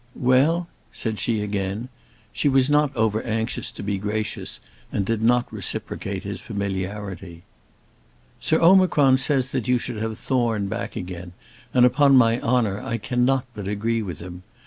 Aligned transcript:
"Well?" 0.17 0.67
said 0.91 1.19
she 1.19 1.43
again. 1.43 1.87
She 2.33 2.49
was 2.49 2.71
not 2.71 2.95
over 2.95 3.21
anxious 3.21 3.69
to 3.69 3.83
be 3.83 3.99
gracious, 3.99 4.59
and 4.91 5.05
did 5.05 5.21
not 5.21 5.53
reciprocate 5.53 6.23
his 6.23 6.41
familiarity. 6.41 7.43
"Sir 8.39 8.59
Omicron 8.59 9.17
says 9.17 9.51
that 9.51 9.67
you 9.67 9.77
should 9.77 9.97
have 9.97 10.17
Thorne 10.17 10.65
back 10.65 10.95
again, 10.95 11.33
and 11.71 11.85
upon 11.85 12.15
my 12.17 12.41
honour, 12.41 12.81
I 12.81 12.97
cannot 12.97 13.45
but 13.53 13.67
agree 13.67 14.01
with 14.01 14.17
him. 14.19 14.41